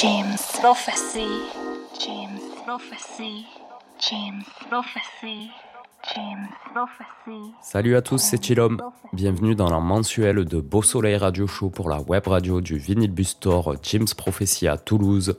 James 0.00 0.38
Prophecy. 0.62 1.28
James 2.00 2.40
Prophecy. 2.64 3.44
James 3.98 4.44
Prophecy. 4.70 5.50
James 6.14 6.48
Prophecy. 6.72 7.52
Salut 7.60 7.96
à 7.96 8.00
tous, 8.00 8.16
c'est 8.16 8.42
Chilom. 8.42 8.80
Bienvenue 9.12 9.54
dans 9.54 9.68
la 9.68 9.80
mensuelle 9.80 10.46
de 10.46 10.58
Beau 10.58 10.80
Soleil 10.80 11.16
Radio 11.16 11.46
Show 11.46 11.68
pour 11.68 11.90
la 11.90 12.00
web 12.00 12.26
radio 12.26 12.62
du 12.62 12.78
Vinyl 12.78 13.10
Bus 13.10 13.30
Store 13.30 13.76
James 13.82 14.06
Prophecy 14.16 14.68
à 14.68 14.78
Toulouse. 14.78 15.38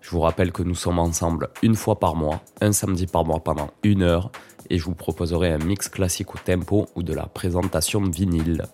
Je 0.00 0.10
vous 0.10 0.20
rappelle 0.20 0.52
que 0.52 0.62
nous 0.62 0.74
sommes 0.74 0.98
ensemble 0.98 1.50
une 1.62 1.74
fois 1.74 1.98
par 1.98 2.16
mois, 2.16 2.40
un 2.62 2.72
samedi 2.72 3.06
par 3.06 3.26
mois 3.26 3.40
pendant 3.40 3.68
une 3.82 4.02
heure, 4.02 4.32
et 4.70 4.78
je 4.78 4.84
vous 4.86 4.94
proposerai 4.94 5.52
un 5.52 5.58
mix 5.58 5.90
classique 5.90 6.34
au 6.34 6.38
tempo 6.38 6.86
ou 6.94 7.02
de 7.02 7.12
la 7.12 7.26
présentation 7.26 8.00
de 8.00 8.10
vinyle. 8.10 8.64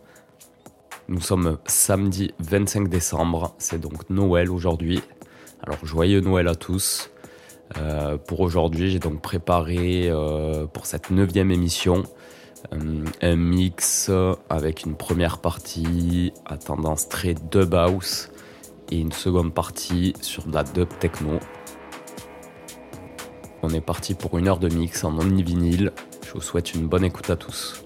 Nous 1.09 1.21
sommes 1.21 1.59
samedi 1.67 2.33
25 2.41 2.89
décembre, 2.89 3.55
c'est 3.59 3.81
donc 3.81 4.11
Noël 4.11 4.51
aujourd'hui. 4.51 5.03
Alors 5.63 5.85
joyeux 5.85 6.21
Noël 6.21 6.49
à 6.49 6.55
tous. 6.55 7.11
Euh, 7.79 8.17
pour 8.17 8.41
aujourd'hui, 8.41 8.91
j'ai 8.91 8.99
donc 8.99 9.21
préparé 9.21 10.09
euh, 10.09 10.67
pour 10.67 10.87
cette 10.87 11.11
neuvième 11.11 11.51
émission 11.51 12.05
euh, 12.73 13.05
un 13.23 13.37
mix 13.37 14.11
avec 14.49 14.85
une 14.85 14.95
première 14.95 15.39
partie 15.39 16.33
à 16.45 16.57
tendance 16.59 17.09
très 17.09 17.35
dub 17.35 17.75
house 17.75 18.31
et 18.91 18.99
une 18.99 19.13
seconde 19.13 19.53
partie 19.53 20.15
sur 20.21 20.47
de 20.47 20.55
la 20.55 20.63
dub 20.63 20.89
techno. 21.01 21.41
On 23.63 23.71
est 23.71 23.81
parti 23.81 24.15
pour 24.15 24.39
une 24.39 24.47
heure 24.47 24.59
de 24.59 24.69
mix 24.69 25.03
en 25.03 25.19
omni-vinyle. 25.19 25.93
Je 26.25 26.33
vous 26.33 26.43
souhaite 26.43 26.75
une 26.75 26.87
bonne 26.87 27.05
écoute 27.05 27.31
à 27.31 27.37
tous. 27.37 27.86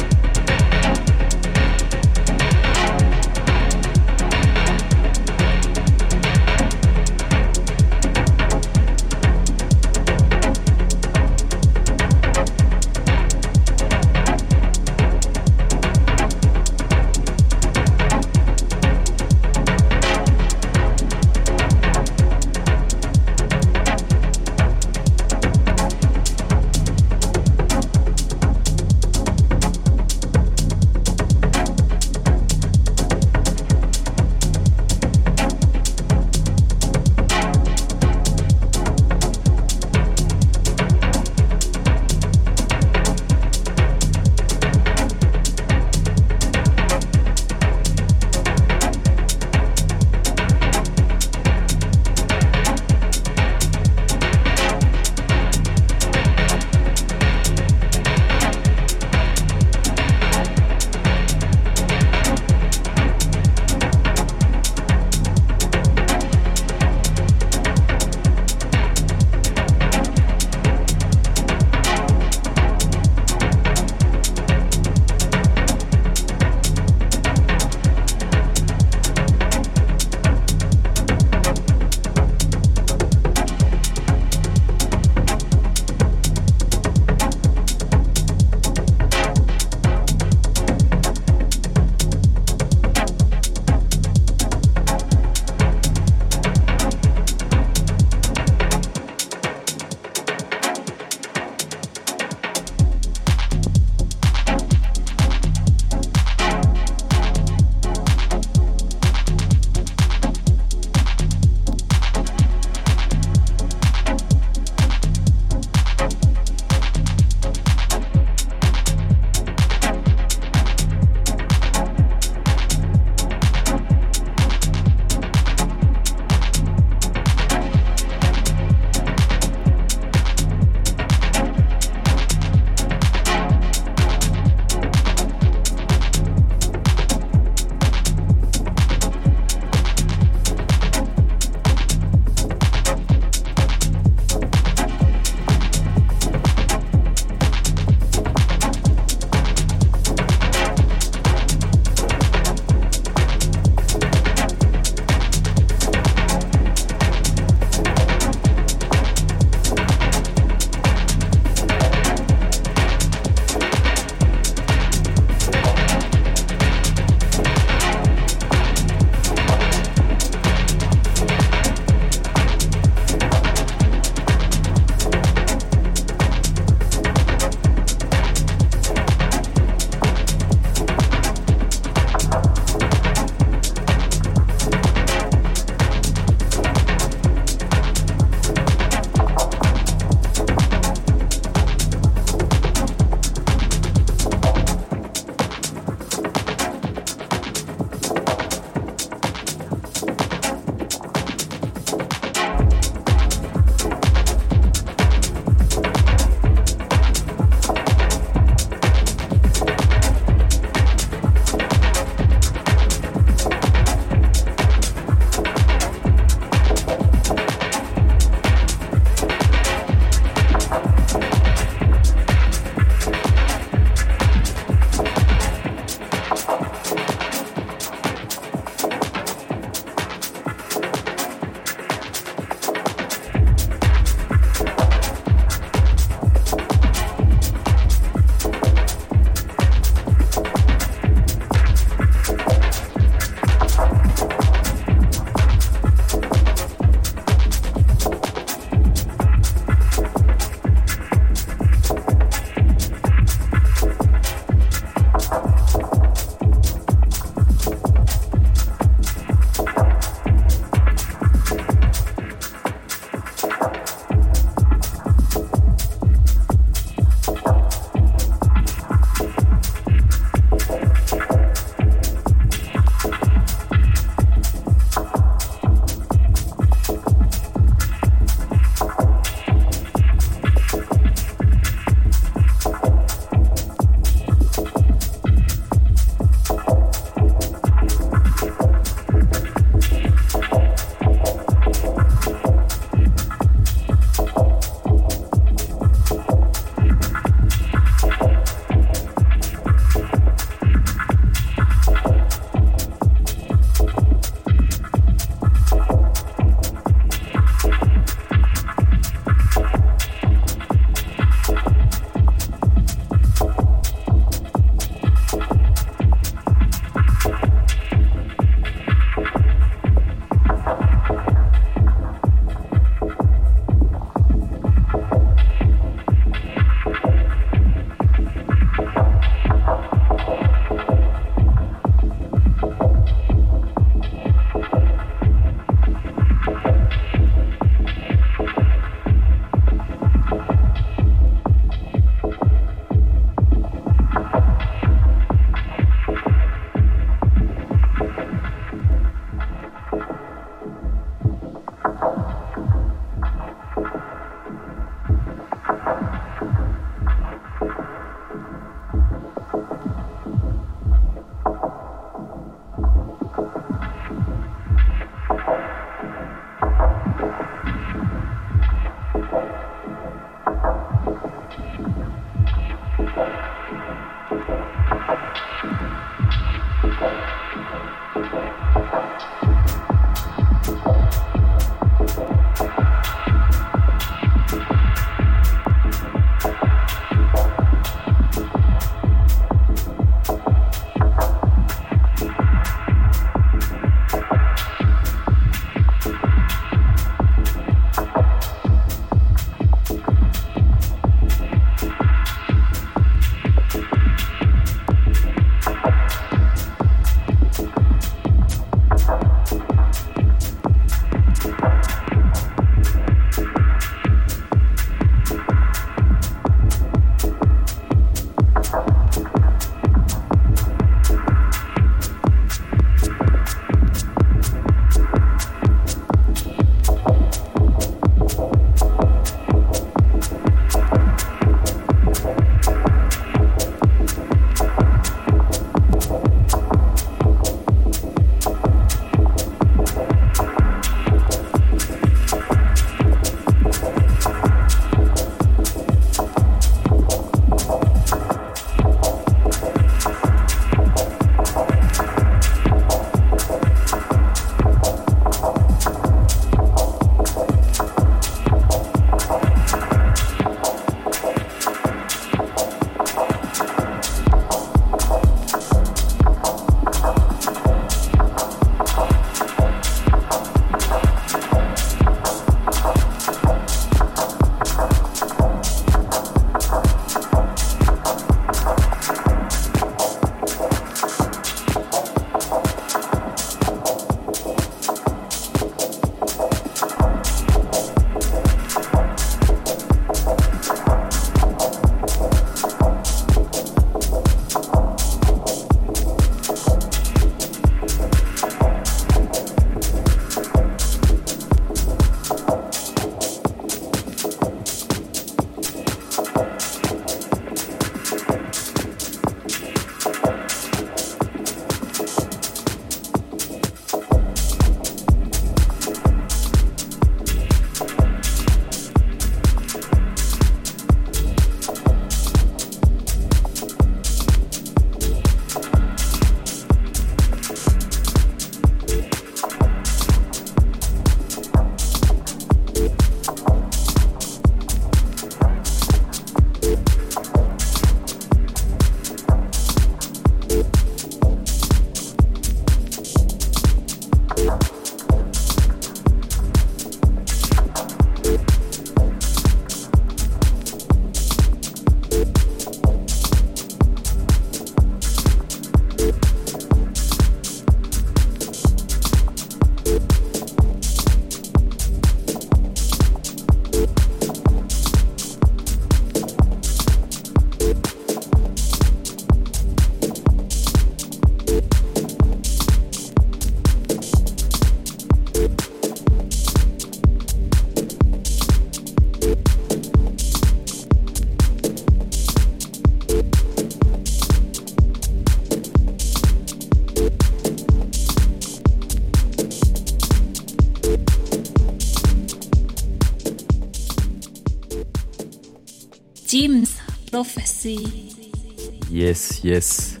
Yes. 599.42 600.00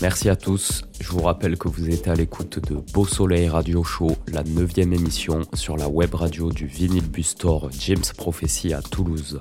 Merci 0.00 0.28
à 0.28 0.36
tous. 0.36 0.82
Je 1.00 1.08
vous 1.08 1.22
rappelle 1.22 1.58
que 1.58 1.66
vous 1.66 1.90
êtes 1.90 2.06
à 2.06 2.14
l'écoute 2.14 2.60
de 2.70 2.76
Beau 2.92 3.04
Soleil 3.04 3.48
Radio 3.48 3.82
Show, 3.82 4.16
la 4.28 4.44
neuvième 4.44 4.92
émission 4.92 5.42
sur 5.54 5.76
la 5.76 5.88
web 5.88 6.14
radio 6.14 6.52
du 6.52 6.66
Vinyl 6.66 7.04
Bus 7.04 7.30
Store 7.30 7.68
James 7.80 8.04
Prophecy 8.16 8.72
à 8.72 8.82
Toulouse. 8.82 9.40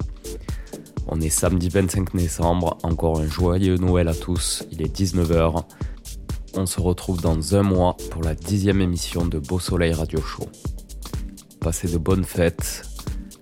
On 1.08 1.22
est 1.22 1.30
samedi 1.30 1.70
25 1.70 2.16
décembre, 2.16 2.78
encore 2.82 3.20
un 3.20 3.28
joyeux 3.28 3.78
Noël 3.78 4.08
à 4.08 4.16
tous, 4.16 4.64
il 4.72 4.82
est 4.82 5.00
19h. 5.00 5.64
On 6.56 6.66
se 6.66 6.82
retrouve 6.82 7.22
dans 7.22 7.56
un 7.56 7.62
mois 7.62 7.98
pour 8.10 8.24
la 8.24 8.34
dixième 8.34 8.82
émission 8.82 9.26
de 9.26 9.38
Beau 9.38 9.60
Soleil 9.60 9.93
Radio 9.93 10.22
Show. 10.22 10.50
Passez 11.60 11.88
de 11.88 12.00
bonnes 12.00 12.26
fêtes. 12.26 12.82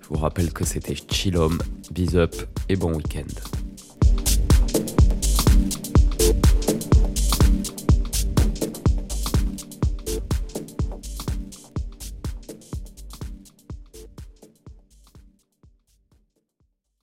Je 0.02 0.08
vous 0.08 0.20
rappelle 0.20 0.52
que 0.52 0.66
c'était 0.66 0.96
Chillom, 1.10 1.56
bis 1.92 2.14
up 2.14 2.34
et 2.68 2.76
bon 2.76 2.92
week-end. 2.94 3.43